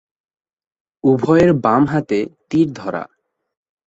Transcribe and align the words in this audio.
উপরের 1.03 1.49
বাম 1.63 1.83
হাতে 1.85 2.19
তীর 2.49 2.67
ধরা। 2.73 3.03